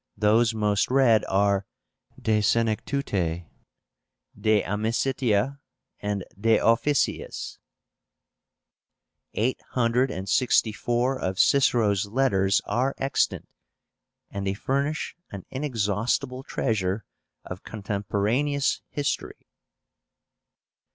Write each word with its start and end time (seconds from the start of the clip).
Those 0.17 0.51
most 0.55 0.89
read 0.89 1.23
are 1.29 1.67
De 2.19 2.39
Senectute, 2.41 3.45
De 4.35 4.63
Amicitia, 4.63 5.59
and 5.99 6.25
De 6.39 6.57
Officiis. 6.57 7.59
Eight 9.35 9.61
hundred 9.73 10.09
and 10.09 10.27
sixty 10.27 10.71
four 10.71 11.19
of 11.19 11.37
Cicero's 11.37 12.07
letters 12.07 12.61
are 12.65 12.95
extant, 12.97 13.47
and 14.31 14.47
they 14.47 14.55
furnish 14.55 15.15
an 15.29 15.45
inexhaustible 15.51 16.41
treasure 16.41 17.05
of 17.45 17.61
contemporaneous 17.61 18.81
history. 18.89 19.45